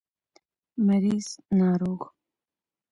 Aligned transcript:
مريض 0.85 1.27
√ 1.37 1.37
ناروغ 1.57 2.03